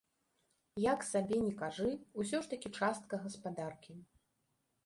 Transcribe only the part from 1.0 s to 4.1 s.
сабе ні кажы, усё ж такі частка гаспадаркі.